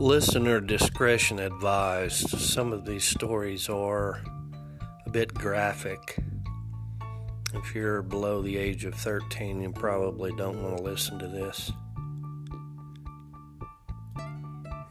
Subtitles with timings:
[0.00, 2.28] Listener discretion advised.
[2.28, 4.22] Some of these stories are
[5.04, 6.18] a bit graphic.
[7.52, 11.72] If you're below the age of 13, you probably don't want to listen to this.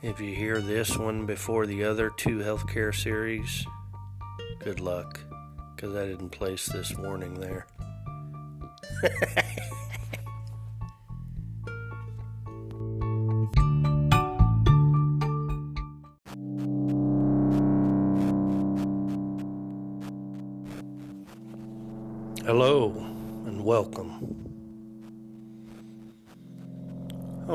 [0.02, 3.66] If you hear this one before the other two healthcare series,
[4.60, 5.22] good luck,
[5.74, 7.66] because I didn't place this warning there.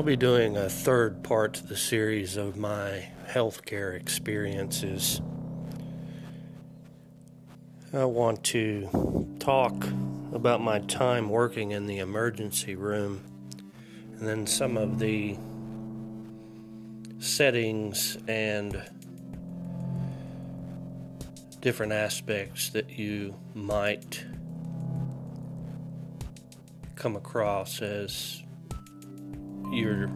[0.03, 5.21] I'll be doing a third part to the series of my healthcare experiences.
[7.93, 9.71] I want to talk
[10.33, 13.23] about my time working in the emergency room
[14.17, 15.37] and then some of the
[17.19, 18.83] settings and
[21.61, 24.25] different aspects that you might
[26.95, 28.43] come across as
[29.73, 30.09] you're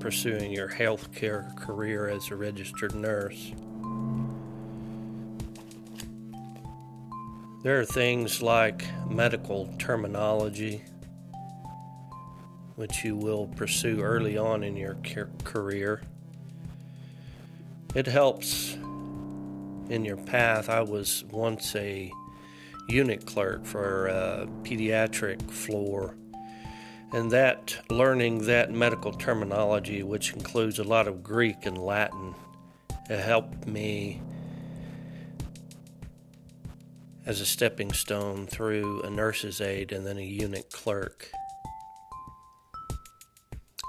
[0.00, 3.52] pursuing your healthcare career as a registered nurse.
[7.62, 10.82] There are things like medical terminology,
[12.74, 14.96] which you will pursue early on in your
[15.44, 16.02] career.
[17.94, 20.68] It helps in your path.
[20.68, 22.10] I was once a
[22.88, 26.16] unit clerk for a pediatric floor.
[27.12, 32.34] And that learning that medical terminology, which includes a lot of Greek and Latin,
[33.08, 34.22] helped me
[37.26, 41.30] as a stepping stone through a nurse's aide and then a unit clerk.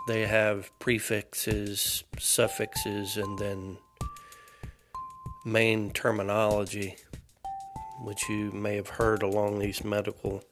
[0.08, 3.78] They have prefixes, suffixes, and then
[5.46, 6.98] main terminology
[8.02, 10.44] which you may have heard along these medical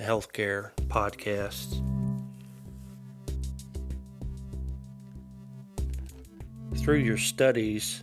[0.00, 1.86] healthcare podcasts.
[6.78, 8.02] Through your studies,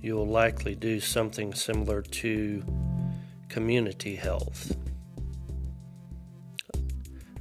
[0.00, 2.64] you'll likely do something similar to
[3.48, 4.76] community health.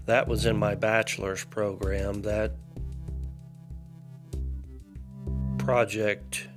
[0.06, 2.22] That was in my bachelor's program.
[2.24, 2.52] That
[5.58, 6.48] project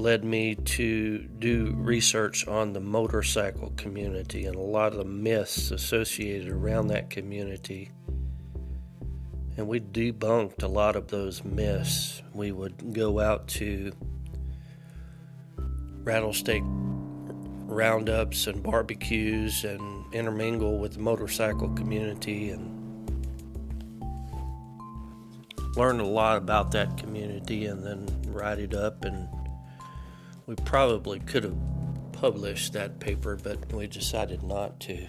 [0.00, 5.70] led me to do research on the motorcycle community and a lot of the myths
[5.70, 7.90] associated around that community.
[9.56, 12.22] And we debunked a lot of those myths.
[12.32, 13.92] We would go out to
[16.02, 22.78] rattlesnake roundups and barbecues and intermingle with the motorcycle community and
[25.76, 29.28] learn a lot about that community and then write it up and
[30.50, 31.56] we probably could have
[32.10, 35.06] published that paper, but we decided not to.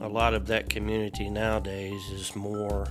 [0.00, 2.86] A lot of that community nowadays is more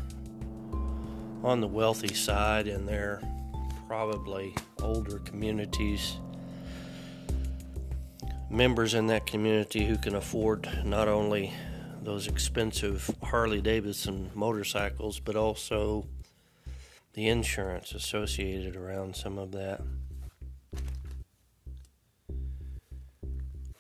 [1.42, 3.22] on the wealthy side, and they're
[3.88, 6.18] probably older communities.
[8.50, 11.54] Members in that community who can afford not only
[12.02, 16.06] those expensive Harley Davidson motorcycles, but also
[17.14, 19.82] the insurance associated around some of that.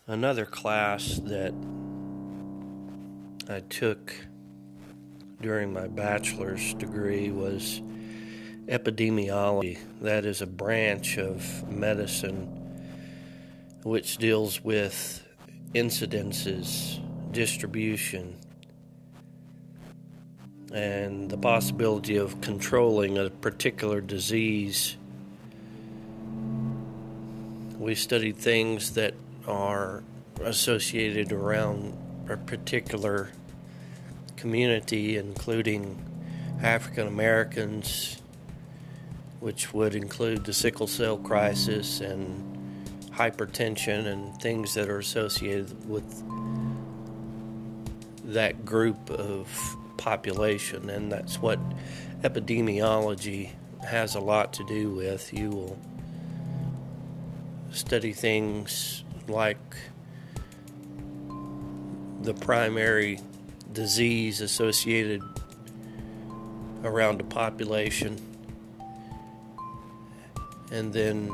[0.08, 1.54] Another class that
[3.50, 4.14] I took
[5.42, 7.82] during my bachelor's degree was
[8.68, 9.78] epidemiology.
[10.02, 12.58] That is a branch of medicine
[13.84, 15.26] which deals with
[15.74, 17.00] incidences,
[17.32, 18.38] distribution,
[20.74, 24.96] and the possibility of controlling a particular disease.
[27.78, 29.14] We studied things that
[29.48, 30.04] are
[30.42, 31.98] associated around
[32.30, 33.32] a particular
[34.38, 36.04] community, including
[36.62, 38.22] African Americans,
[39.40, 42.48] which would include the sickle cell crisis and
[43.12, 46.24] hypertension and things that are associated with
[48.24, 49.48] that group of
[50.02, 51.60] population, and that's what
[52.24, 53.52] epidemiology
[53.88, 55.32] has a lot to do with.
[55.32, 55.80] You will
[57.72, 59.76] study things like
[62.24, 63.20] the primary
[63.74, 65.22] disease associated
[66.84, 68.20] around a population
[70.72, 71.32] and then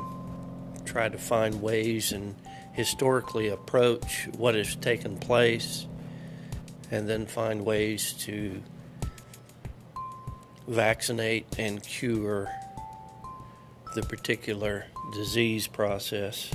[0.84, 2.36] try to find ways and
[2.74, 5.88] historically approach what has taken place
[6.92, 8.62] and then find ways to
[10.68, 12.50] vaccinate and cure
[13.96, 16.52] the particular disease process.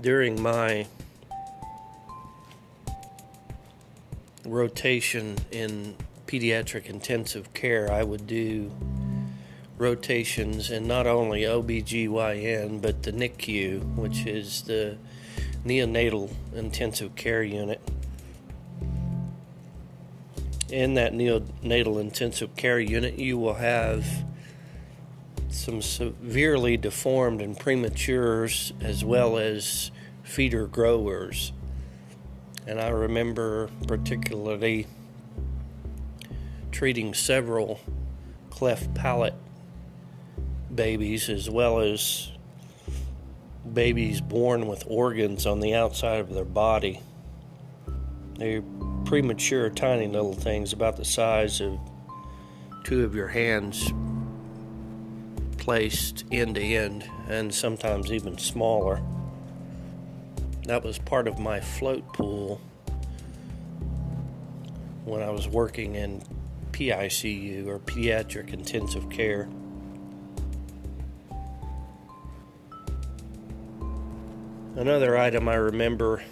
[0.00, 0.86] During my
[4.44, 5.94] rotation in
[6.26, 8.72] pediatric intensive care, I would do
[9.78, 14.96] rotations in not only OBGYN but the NICU, which is the
[15.64, 17.80] neonatal intensive care unit.
[20.70, 24.06] In that neonatal intensive care unit, you will have
[25.50, 29.90] some severely deformed and prematures as well as
[30.22, 31.52] feeder growers.
[32.66, 34.86] And I remember particularly
[36.70, 37.80] treating several
[38.50, 39.34] cleft palate
[40.74, 42.32] babies as well as
[43.70, 47.00] babies born with organs on the outside of their body.
[48.38, 48.62] They're
[49.04, 51.78] premature, tiny little things about the size of
[52.84, 53.92] two of your hands
[55.58, 59.00] placed end to end, and sometimes even smaller.
[60.64, 62.60] That was part of my float pool
[65.04, 66.22] when I was working in
[66.72, 69.48] PICU or pediatric intensive care.
[74.74, 76.22] Another item I remember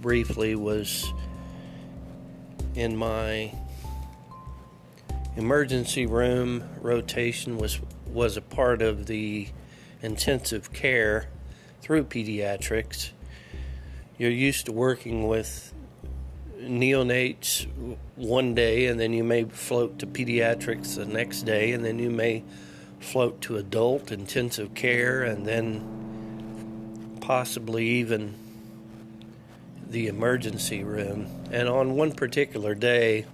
[0.00, 1.12] briefly was
[2.76, 3.52] in my
[5.34, 9.48] emergency room rotation was was a part of the
[10.02, 11.28] intensive care
[11.80, 13.10] through pediatrics.
[14.16, 15.74] You're used to working with
[16.60, 17.66] neonates
[18.14, 22.10] one day and then you may float to pediatrics the next day and then you
[22.10, 22.44] may
[23.00, 26.03] float to adult intensive care and then
[27.24, 28.34] possibly even
[29.88, 31.26] the emergency room.
[31.50, 33.24] And on one particular day,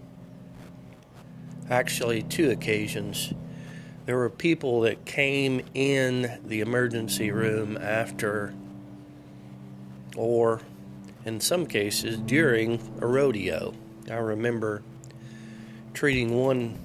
[1.68, 3.34] actually, two occasions,
[4.06, 8.54] there were people that came in the emergency room after,
[10.16, 10.60] or
[11.24, 13.74] in some cases, during a rodeo.
[14.08, 14.82] I remember
[15.94, 16.78] treating one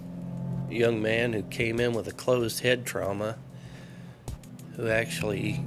[0.71, 3.37] young man who came in with a closed head trauma
[4.75, 5.63] who actually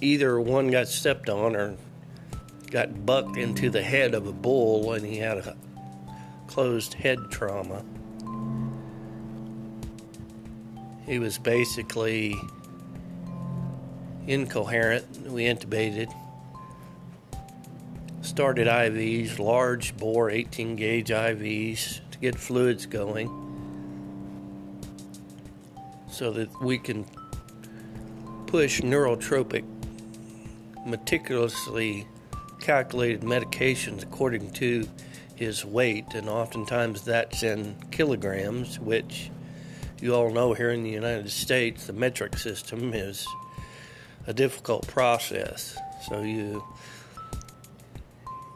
[0.00, 1.76] either one got stepped on or
[2.70, 5.56] got bucked into the head of a bull and he had a
[6.46, 7.84] closed head trauma.
[11.06, 12.36] He was basically
[14.26, 15.26] incoherent.
[15.26, 16.12] We intubated,
[18.22, 23.28] started IVs, large bore 18 gauge IVs to get fluids going
[26.08, 27.04] so that we can
[28.46, 29.64] push neurotropic
[30.86, 32.06] meticulously
[32.60, 34.88] calculated medications according to
[35.34, 39.30] his weight, and oftentimes that's in kilograms, which
[40.00, 43.26] you all know here in the United States, the metric system is
[44.26, 45.76] a difficult process.
[46.08, 46.62] So you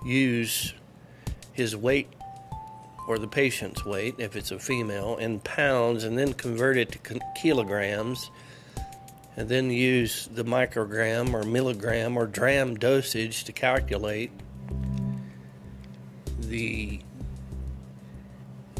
[0.04, 0.74] use
[1.52, 2.08] his weight
[3.06, 7.20] or the patient's weight, if it's a female, in pounds and then convert it to
[7.36, 8.30] kilograms
[9.36, 14.30] and then use the microgram or milligram or dram dosage to calculate
[16.38, 17.00] the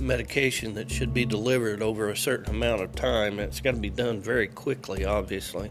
[0.01, 3.39] medication that should be delivered over a certain amount of time.
[3.39, 5.71] It's got to be done very quickly, obviously.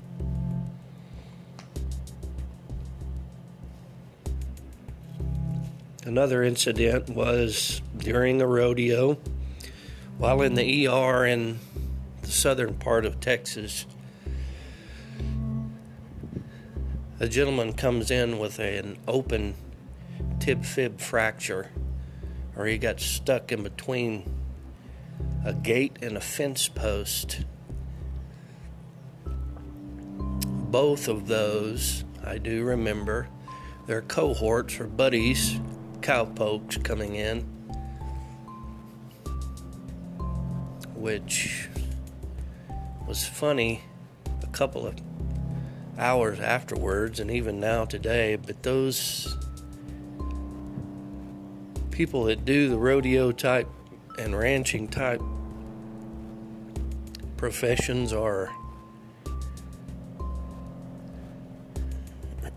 [6.06, 9.18] Another incident was during a rodeo
[10.18, 11.60] while in the ER in
[12.22, 13.86] the southern part of Texas.
[17.20, 19.56] A gentleman comes in with an open
[20.40, 21.70] tib fib fracture,
[22.56, 24.24] or he got stuck in between
[25.46, 27.42] a gate and a fence post.
[29.26, 33.28] Both of those, I do remember,
[33.86, 35.60] their cohorts or buddies,
[36.02, 37.42] cowpokes coming in,
[40.96, 41.70] which
[43.08, 43.84] was funny
[44.42, 44.96] a couple of
[45.98, 49.38] hours afterwards and even now today, but those
[51.92, 53.68] people that do the rodeo type
[54.18, 55.22] and ranching type
[57.38, 58.52] professions are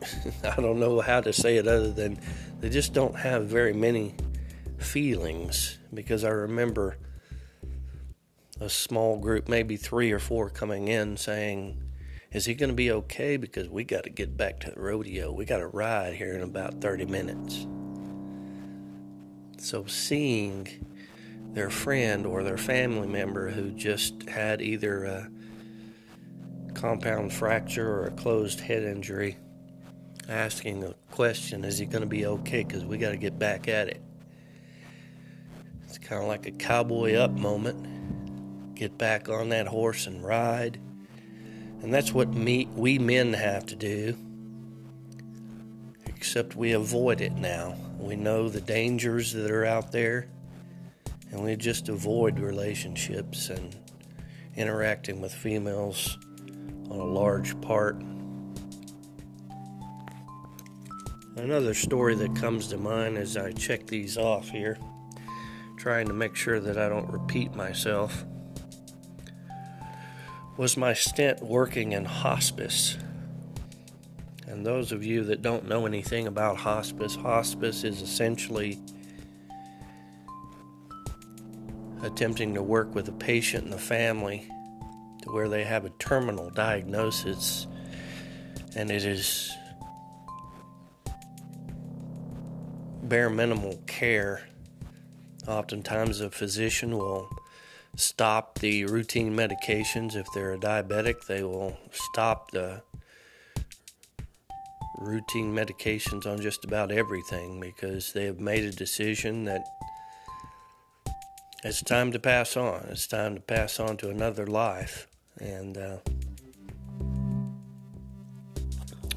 [0.44, 2.18] I don't know how to say it other than
[2.60, 4.14] they just don't have very many
[4.78, 6.96] feelings because I remember
[8.60, 11.82] a small group, maybe three or four, coming in saying,
[12.36, 13.38] Is he going to be okay?
[13.38, 15.32] Because we got to get back to the rodeo.
[15.32, 17.66] We got to ride here in about 30 minutes.
[19.56, 20.68] So, seeing
[21.54, 25.30] their friend or their family member who just had either a
[26.74, 29.38] compound fracture or a closed head injury
[30.28, 32.64] asking a question, Is he going to be okay?
[32.64, 34.02] Because we got to get back at it.
[35.84, 38.74] It's kind of like a cowboy up moment.
[38.74, 40.78] Get back on that horse and ride.
[41.82, 44.16] And that's what me, we men have to do.
[46.06, 47.76] Except we avoid it now.
[47.98, 50.28] We know the dangers that are out there,
[51.30, 53.76] and we just avoid relationships and
[54.56, 56.18] interacting with females
[56.90, 58.02] on a large part.
[61.36, 64.78] Another story that comes to mind as I check these off here,
[65.76, 68.24] trying to make sure that I don't repeat myself,
[70.56, 72.96] was my stint working in hospice.
[74.46, 78.78] And those of you that don't know anything about hospice, hospice is essentially
[82.02, 84.48] attempting to work with a patient and the family
[85.22, 87.66] to where they have a terminal diagnosis
[88.76, 89.56] and it is
[93.02, 94.46] bare minimal care.
[95.48, 97.28] Oftentimes, a physician will
[97.96, 100.14] stop the routine medications.
[100.14, 102.82] If they're a diabetic, they will stop the
[104.98, 109.64] routine medications on just about everything because they have made a decision that
[111.64, 112.86] it's time to pass on.
[112.90, 115.08] It's time to pass on to another life.
[115.38, 115.98] And uh,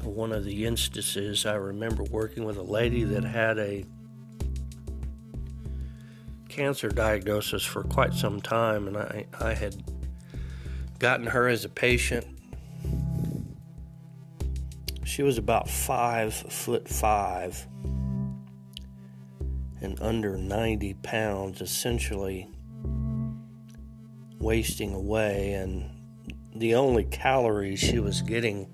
[0.02, 3.84] one of the instances, I remember working with a lady that had a
[6.50, 9.82] cancer diagnosis for quite some time, and I, I had
[10.98, 12.26] gotten her as a patient.
[15.04, 17.66] She was about five foot five
[19.80, 22.48] and under 90 pounds, essentially
[24.38, 25.90] wasting away, and
[26.54, 28.68] the only calories she was getting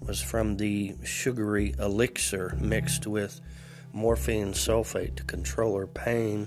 [0.00, 3.40] was from the sugary elixir mixed with
[3.98, 6.46] morphine sulfate to control her pain.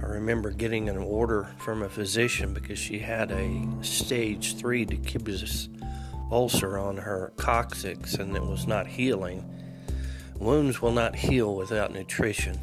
[0.00, 5.68] I remember getting an order from a physician because she had a stage 3 decubitus
[6.30, 9.44] ulcer on her coccyx and it was not healing.
[10.38, 12.56] Wounds will not heal without nutrition.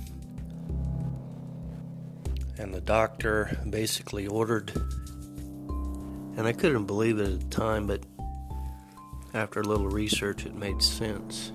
[2.57, 4.71] And the doctor basically ordered,
[6.37, 8.03] and I couldn't believe it at the time, but
[9.33, 11.51] after a little research, it made sense.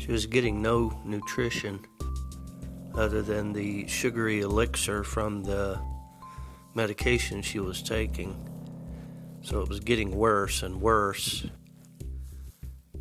[0.00, 1.84] She was getting no nutrition
[2.94, 5.78] other than the sugary elixir from the
[6.74, 8.34] medication she was taking.
[9.42, 11.46] So it was getting worse and worse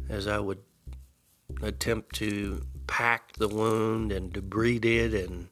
[0.10, 0.60] as I would
[1.62, 5.48] attempt to pack the wound and debride it and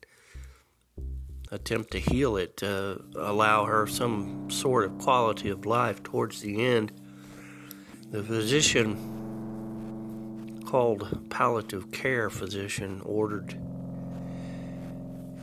[1.49, 6.65] attempt to heal it to allow her some sort of quality of life towards the
[6.65, 6.91] end.
[8.11, 9.26] The physician
[10.67, 13.57] called palliative care physician ordered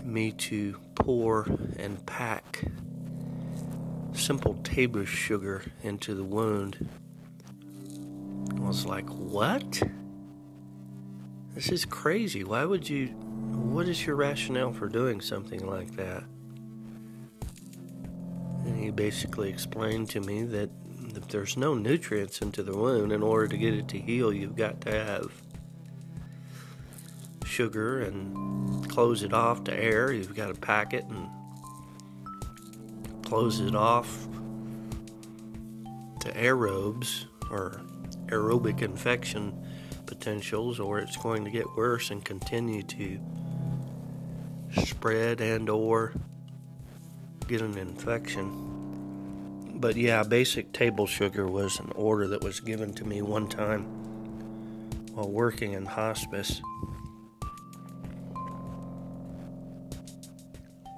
[0.05, 1.47] me to pour
[1.79, 2.63] and pack
[4.13, 6.91] simple table sugar into the wound.
[8.55, 9.83] I was like, what?
[11.55, 12.45] This is crazy.
[12.45, 13.07] Why would you?
[13.07, 16.23] What is your rationale for doing something like that?
[18.67, 20.69] And he basically explained to me that
[21.17, 24.57] if there's no nutrients into the wound, in order to get it to heal, you've
[24.57, 25.33] got to have
[27.45, 30.13] sugar and close it off to air.
[30.13, 31.29] You've got to pack it and
[33.25, 34.29] close it off
[36.21, 37.81] to aerobes or
[38.27, 39.53] aerobic infection
[40.07, 43.19] potentials or it's going to get worse and continue to
[44.85, 46.13] spread and or
[47.47, 48.64] get an infection
[49.85, 53.83] but yeah, basic table sugar was an order that was given to me one time
[55.13, 56.63] while working in hospice.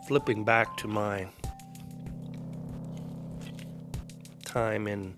[0.06, 1.26] Flipping back to my
[4.44, 5.16] time in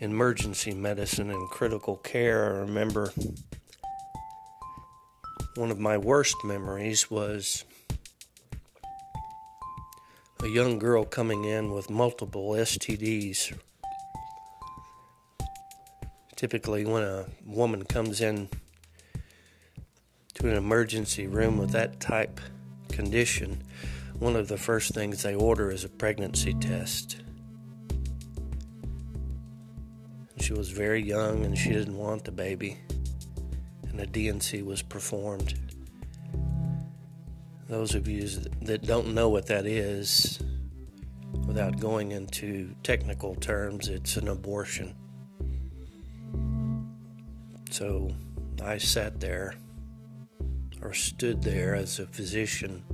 [0.00, 3.12] emergency medicine and critical care, I remember
[5.54, 7.64] one of my worst memories was
[10.42, 13.56] a young girl coming in with multiple STDs.
[16.34, 18.48] Typically, when a woman comes in
[20.34, 22.40] to an emergency room with that type
[22.88, 23.62] condition,
[24.18, 27.22] one of the first things they order is a pregnancy test.
[30.40, 32.78] She was very young and she didn't want the baby,
[33.88, 35.54] and a D&C was performed.
[37.72, 38.28] Those of you
[38.60, 40.38] that don't know what that is,
[41.46, 44.94] without going into technical terms, it's an abortion.
[47.70, 48.14] So
[48.62, 49.54] I sat there
[50.82, 52.84] or stood there as a physician,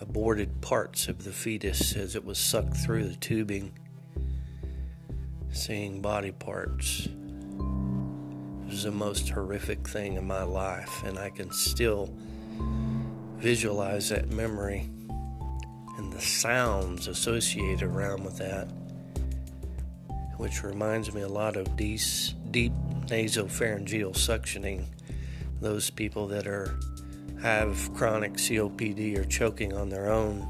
[0.00, 3.76] aborted parts of the fetus as it was sucked through the tubing,
[5.50, 7.06] seeing body parts.
[7.06, 12.16] It was the most horrific thing in my life, and I can still
[13.38, 14.90] visualize that memory
[15.96, 18.68] and the sounds associated around with that,
[20.36, 22.00] which reminds me a lot of deep,
[22.50, 22.72] deep
[23.06, 24.86] nasopharyngeal suctioning.
[25.60, 26.78] Those people that are
[27.40, 30.46] have chronic COPD or choking on their own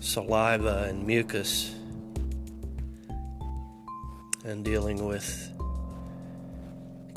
[0.00, 1.74] saliva and mucus
[4.44, 5.52] and dealing with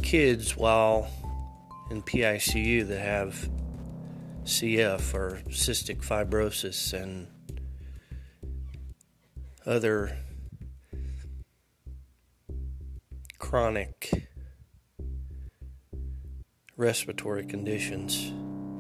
[0.04, 1.08] kids while
[1.90, 3.50] in PICU that have
[4.52, 7.28] CF or cystic fibrosis and
[9.66, 10.18] other
[13.40, 14.28] chronic
[16.76, 18.34] respiratory conditions.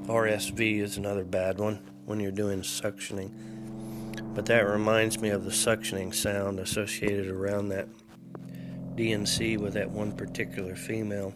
[0.07, 3.31] RSV is another bad one when you're doing suctioning.
[4.35, 7.87] But that reminds me of the suctioning sound associated around that
[8.95, 11.33] D&C with that one particular female.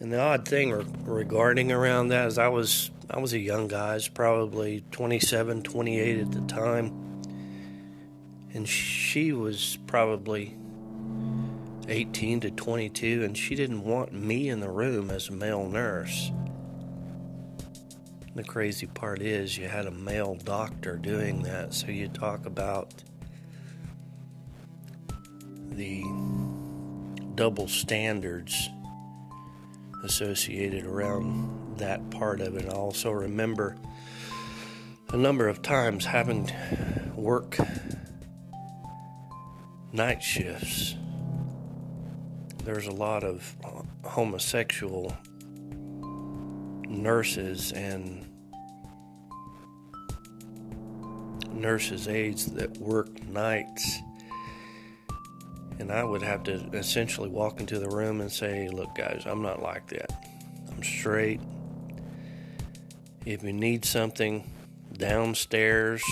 [0.00, 3.68] And the odd thing re- regarding around that is I was I was a young
[3.68, 7.22] guy, I was probably 27, 28 at the time.
[8.54, 10.56] And she was probably
[11.88, 16.30] 18 to 22 and she didn't want me in the room as a male nurse.
[18.34, 22.92] The crazy part is you had a male doctor doing that, so you talk about
[25.70, 26.02] the
[27.36, 28.70] double standards
[30.04, 32.66] associated around that part of it.
[32.66, 33.76] I also remember
[35.12, 36.50] a number of times having
[37.16, 37.56] work
[39.92, 40.94] night shifts.
[42.64, 43.56] There's a lot of
[44.04, 45.16] homosexual
[46.88, 48.26] nurses and
[51.52, 54.00] nurses' aides that work nights
[55.84, 59.42] and I would have to essentially walk into the room and say, Look, guys, I'm
[59.42, 60.10] not like that.
[60.72, 61.42] I'm straight.
[63.26, 64.50] If you need something
[64.94, 66.02] downstairs,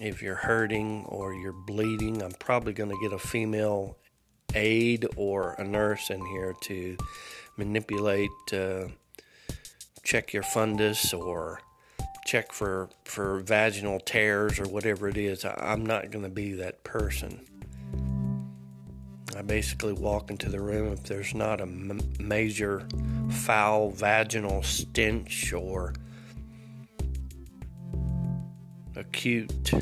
[0.00, 3.98] if you're hurting or you're bleeding, I'm probably going to get a female
[4.54, 6.96] aide or a nurse in here to
[7.56, 8.84] manipulate, uh,
[10.04, 11.60] check your fundus or
[12.24, 15.44] check for for vaginal tears or whatever it is.
[15.44, 17.48] I'm not going to be that person.
[19.36, 22.86] I basically walk into the room if there's not a m- major
[23.30, 25.92] foul vaginal stench or
[28.94, 29.72] acute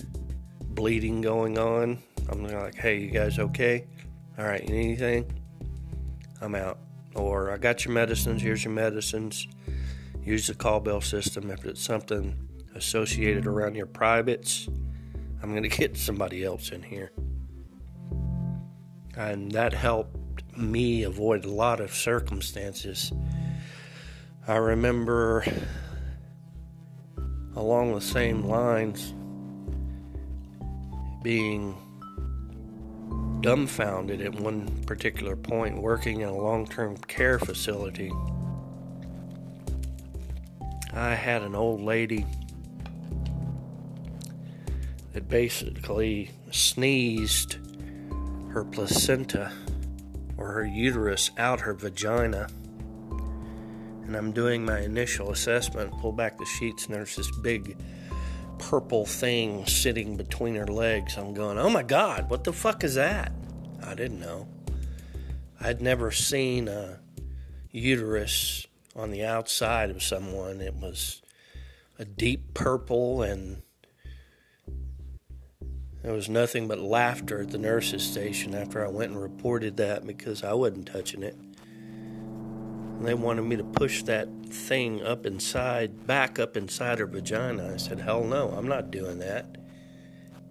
[0.60, 1.98] bleeding going on.
[2.30, 3.84] I'm like, hey, you guys okay?
[4.38, 5.40] All right, you need anything?
[6.40, 6.78] I'm out.
[7.14, 9.46] Or I got your medicines, here's your medicines.
[10.24, 11.50] Use the call bell system.
[11.50, 12.34] If it's something
[12.74, 14.66] associated around your privates,
[15.42, 17.12] I'm going to get somebody else in here
[19.16, 23.12] and that helped me avoid a lot of circumstances.
[24.46, 25.44] I remember
[27.54, 29.14] along the same lines
[31.22, 31.76] being
[33.40, 38.10] dumbfounded at one particular point working in a long term care facility.
[40.92, 42.26] I had an old lady
[45.12, 47.56] that basically sneezed
[48.52, 49.50] her placenta
[50.36, 52.46] or her uterus out her vagina.
[54.04, 57.78] And I'm doing my initial assessment, pull back the sheets, and there's this big
[58.58, 61.16] purple thing sitting between her legs.
[61.16, 63.32] I'm going, oh my God, what the fuck is that?
[63.82, 64.48] I didn't know.
[65.58, 66.98] I'd never seen a
[67.70, 70.60] uterus on the outside of someone.
[70.60, 71.22] It was
[71.98, 73.62] a deep purple and
[76.02, 80.04] there was nothing but laughter at the nurse's station after I went and reported that
[80.06, 81.36] because I wasn't touching it.
[81.56, 87.72] And they wanted me to push that thing up inside, back up inside her vagina.
[87.74, 89.58] I said, Hell no, I'm not doing that.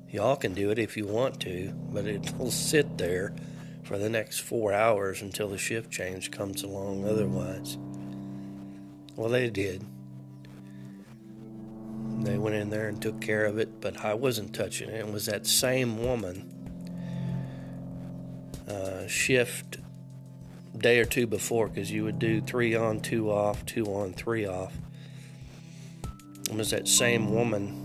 [0.09, 3.33] Y'all can do it if you want to, but it'll sit there
[3.83, 7.77] for the next four hours until the shift change comes along otherwise.
[9.17, 9.85] Well, they did.
[12.23, 14.95] They went in there and took care of it, but I wasn't touching it.
[14.95, 16.61] It was that same woman
[18.67, 19.77] uh, shift
[20.77, 24.45] day or two before because you would do three on, two off, two on, three
[24.45, 24.73] off.
[26.49, 27.77] It was that same woman.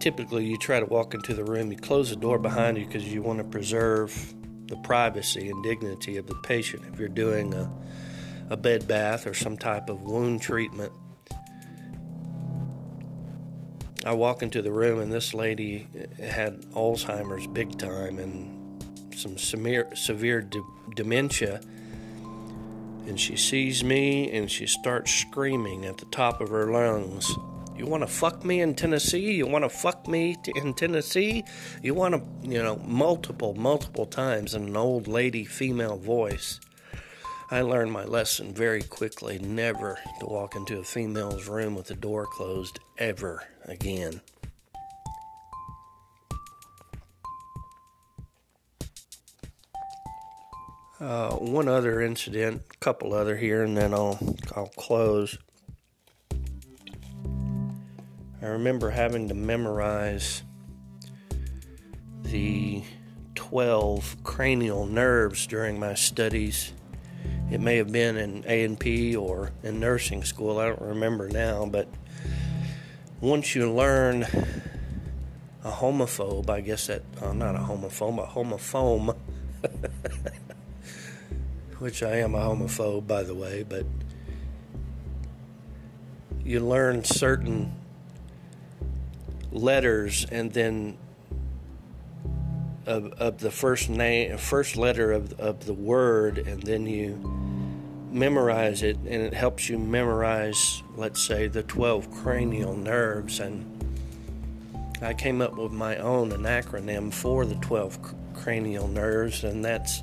[0.00, 3.06] Typically, you try to walk into the room, you close the door behind you because
[3.12, 4.34] you want to preserve
[4.66, 6.82] the privacy and dignity of the patient.
[6.92, 7.70] If you're doing a,
[8.50, 10.92] a bed bath or some type of wound treatment,
[14.08, 15.86] I walk into the room and this lady
[16.18, 18.82] had Alzheimer's big time and
[19.14, 20.64] some severe, severe de-
[20.96, 21.60] dementia.
[23.06, 27.30] And she sees me and she starts screaming at the top of her lungs.
[27.76, 29.32] You want to fuck me in Tennessee?
[29.32, 31.44] You want to fuck me in Tennessee?
[31.82, 36.60] You want to, you know, multiple, multiple times in an old lady female voice.
[37.50, 41.94] I learned my lesson very quickly never to walk into a female's room with the
[41.94, 44.20] door closed ever again.
[51.00, 54.18] Uh, one other incident, a couple other here, and then I'll
[54.56, 55.38] I'll close.
[58.42, 60.42] I remember having to memorize
[62.22, 62.82] the
[63.36, 66.72] 12 cranial nerves during my studies.
[67.50, 70.58] It may have been in A&P or in nursing school.
[70.58, 71.88] I don't remember now, but
[73.20, 74.22] once you learn
[75.64, 79.16] a homophobe, I guess that uh, not a homophobe, a homophone.
[81.78, 83.86] which I am a homophobe, by the way, but
[86.42, 87.74] you learn certain
[89.52, 90.98] letters and then
[92.86, 97.37] of, of the first name, first letter of, of the word, and then you
[98.10, 103.40] memorize it, and it helps you memorize, let's say, the 12 cranial nerves.
[103.40, 103.64] And
[105.02, 110.02] I came up with my own an acronym for the 12 cranial nerves, and that's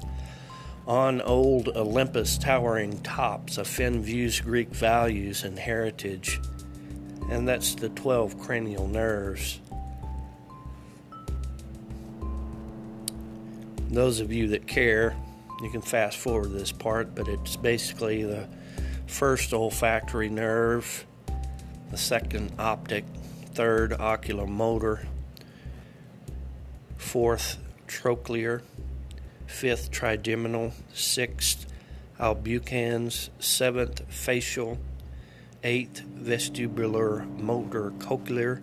[0.87, 6.39] on old Olympus towering tops, a Finn views Greek values and heritage,
[7.29, 9.59] and that's the 12 cranial nerves.
[13.89, 15.15] Those of you that care,
[15.65, 18.47] you can fast forward this part, but it's basically the
[19.07, 21.05] first olfactory nerve,
[21.91, 23.03] the second optic,
[23.53, 25.05] third oculomotor,
[26.97, 28.61] fourth trochlear
[29.47, 31.65] fifth trigeminal, sixth
[32.19, 34.77] abducens, seventh facial,
[35.63, 38.61] eighth vestibular motor cochlear,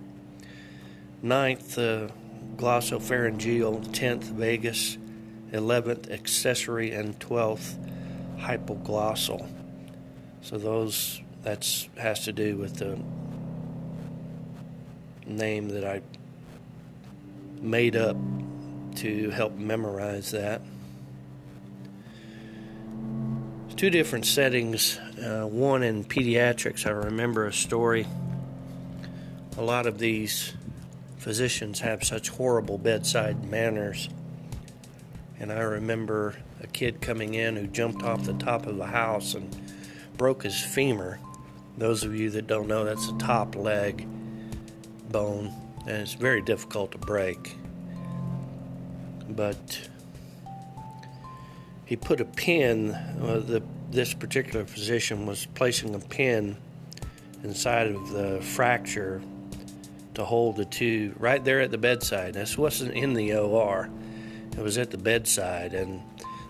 [1.22, 2.08] ninth uh,
[2.56, 4.98] glossopharyngeal, tenth vagus,
[5.52, 7.78] eleventh accessory, and twelfth
[8.38, 9.48] hypoglossal.
[10.40, 12.98] So those that's has to do with the
[15.26, 16.02] name that I
[17.60, 18.16] made up
[18.96, 20.60] to help memorize that.
[23.82, 24.96] two different settings.
[25.20, 28.06] Uh, one in pediatrics, I remember a story.
[29.58, 30.52] A lot of these
[31.16, 34.08] physicians have such horrible bedside manners.
[35.42, 39.34] And I remember a kid coming in who jumped off the top of the house
[39.34, 39.54] and
[40.16, 41.18] broke his femur.
[41.76, 44.06] Those of you that don't know, that's the top leg
[45.10, 47.56] bone, and it's very difficult to break.
[49.28, 49.88] But
[51.86, 52.92] he put a pin.
[52.92, 56.56] Uh, the this particular physician was placing a pin
[57.42, 59.20] inside of the fracture
[60.14, 62.34] to hold the two right there at the bedside.
[62.34, 63.90] This wasn't in the OR;
[64.56, 66.02] it was at the bedside, and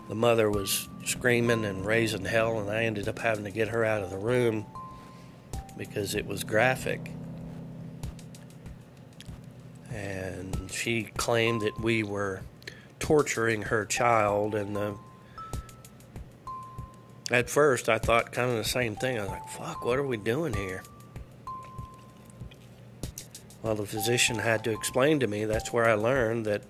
[0.09, 3.83] the mother was screaming and raising hell, and I ended up having to get her
[3.85, 4.65] out of the room
[5.77, 7.11] because it was graphic.
[9.91, 12.41] And she claimed that we were
[12.99, 14.95] torturing her child, and the
[17.31, 19.17] at first, I thought kind of the same thing.
[19.17, 20.83] I was like, fuck, what are we doing here?
[23.63, 26.63] Well, the physician had to explain to me that's where I learned that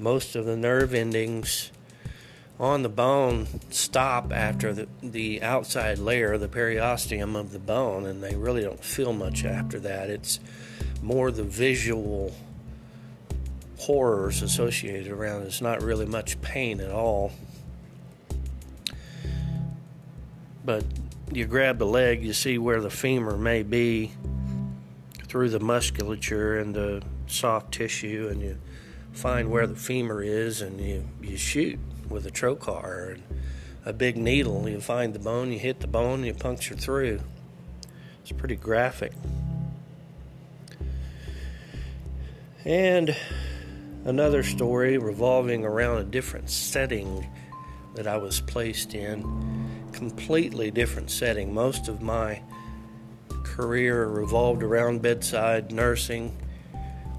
[0.00, 1.70] most of the nerve endings
[2.58, 8.22] on the bone stop after the, the outside layer, the periosteum of the bone, and
[8.22, 10.10] they really don't feel much after that.
[10.10, 10.40] It's
[11.02, 12.34] more the visual
[13.78, 15.46] horrors associated around it.
[15.46, 17.32] It's not really much pain at all.
[20.64, 20.84] but
[21.32, 24.12] you grab the leg, you see where the femur may be
[25.26, 28.58] through the musculature and the soft tissue, and you
[29.12, 33.22] find where the femur is, and you, you shoot with a trocar and
[33.84, 34.68] a big needle.
[34.68, 37.20] You find the bone, you hit the bone, you puncture through.
[38.22, 39.12] It's pretty graphic.
[42.64, 43.16] And
[44.04, 47.26] another story revolving around a different setting
[47.94, 49.22] that I was placed in.
[49.92, 51.52] Completely different setting.
[51.52, 52.42] Most of my
[53.44, 56.36] career revolved around bedside nursing,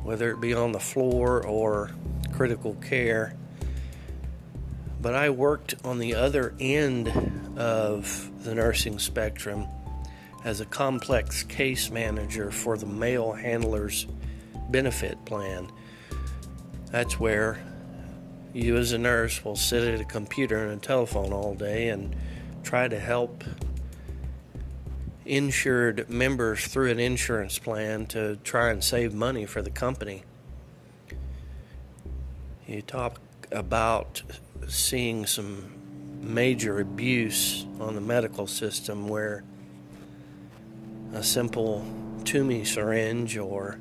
[0.03, 1.91] whether it be on the floor or
[2.31, 3.35] critical care.
[5.01, 7.09] But I worked on the other end
[7.57, 9.67] of the nursing spectrum
[10.43, 14.07] as a complex case manager for the mail handlers
[14.69, 15.71] benefit plan.
[16.91, 17.63] That's where
[18.53, 22.15] you, as a nurse, will sit at a computer and a telephone all day and
[22.63, 23.43] try to help
[25.31, 30.23] insured members through an insurance plan to try and save money for the company.
[32.67, 33.17] You talk
[33.49, 34.21] about
[34.67, 35.71] seeing some
[36.21, 39.45] major abuse on the medical system where
[41.13, 41.85] a simple
[42.25, 43.79] Toomey syringe or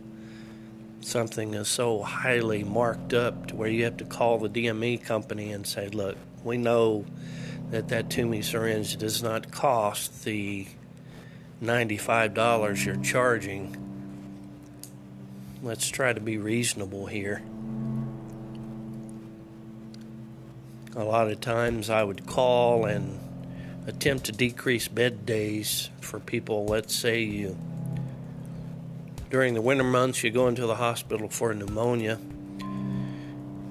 [1.00, 5.50] something is so highly marked up to where you have to call the DME company
[5.50, 7.04] and say, look, we know
[7.70, 10.68] that that Toomey syringe does not cost the
[11.62, 13.76] $95 you're charging.
[15.62, 17.42] Let's try to be reasonable here.
[20.96, 23.20] A lot of times I would call and
[23.86, 26.64] attempt to decrease bed days for people.
[26.64, 27.58] Let's say you,
[29.28, 32.18] during the winter months, you go into the hospital for pneumonia.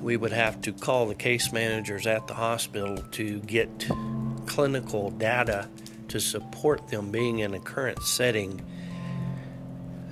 [0.02, 3.90] We would have to call the case managers at the hospital to get
[4.46, 5.68] clinical data
[6.10, 8.62] to support them being in a current setting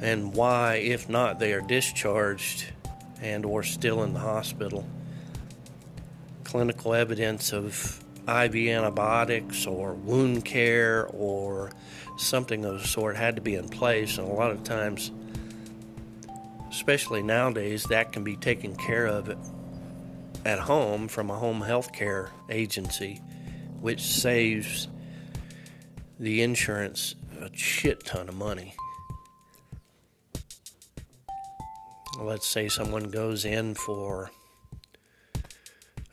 [0.02, 2.66] and why if not they are discharged
[3.22, 4.88] and or still in the hospital
[6.48, 11.72] clinical evidence of IV antibiotics or wound care or
[12.18, 14.18] something of the sort had to be in place.
[14.18, 15.12] And a lot of times,
[16.70, 19.36] especially nowadays, that can be taken care of
[20.46, 23.22] at home from a home health care agency,
[23.82, 24.88] which saves
[26.20, 28.74] the insurance a shit ton of money.
[32.20, 34.32] Let's say someone goes in for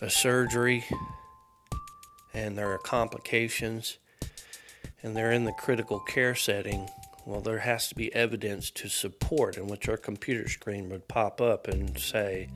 [0.01, 0.85] a surgery
[2.35, 3.99] and there are complications
[5.03, 6.89] and they're in the critical care setting,
[7.27, 11.41] well, there has to be evidence to support, in which our computer screen would pop
[11.41, 12.49] up and say,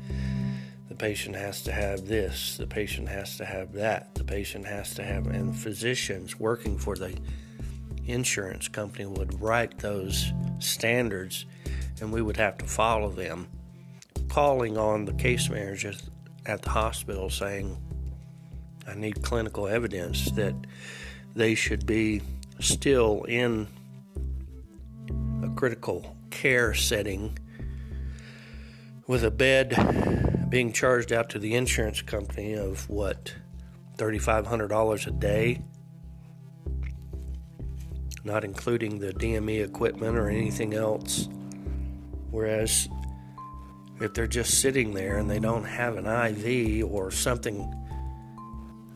[0.98, 5.04] patient has to have this, the patient has to have that, the patient has to
[5.04, 7.16] have, and physicians working for the
[8.06, 11.46] insurance company would write those standards
[12.00, 13.46] and we would have to follow them.
[14.28, 15.92] Calling on the case manager
[16.46, 17.76] at the hospital saying,
[18.87, 20.54] I need clinical evidence that
[21.34, 22.22] they should be
[22.58, 23.68] still in
[25.44, 27.38] a critical care setting
[29.06, 33.34] with a bed being charged out to the insurance company of what
[33.96, 35.62] $3500 a day?
[38.24, 41.28] Not including the DME equipment or anything else.
[42.30, 42.88] Whereas
[44.00, 47.74] if they're just sitting there and they don't have an IV or something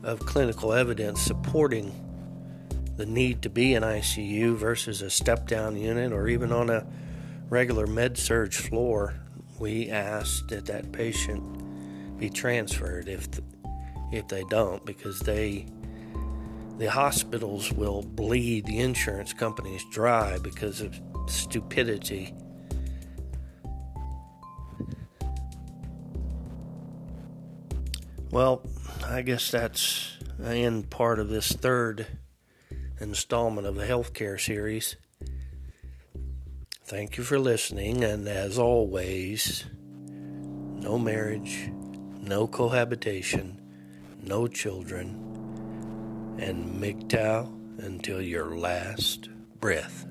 [0.03, 1.91] of clinical evidence supporting
[2.97, 6.85] the need to be in ICU versus a step down unit or even on a
[7.49, 9.15] regular med surg floor,
[9.63, 11.41] we ask that that patient
[12.17, 13.29] be transferred if
[14.11, 15.65] if they don't because they
[16.79, 22.35] the hospitals will bleed the insurance companies dry because of stupidity
[28.31, 28.63] Well,
[29.05, 32.07] I guess that's the end part of this third
[32.99, 34.95] installment of the healthcare series.
[36.93, 39.65] Thank you for listening, and as always,
[40.05, 41.71] no marriage,
[42.21, 43.59] no cohabitation,
[44.21, 45.09] no children,
[46.37, 49.29] and MGTOW until your last
[49.59, 50.05] breath.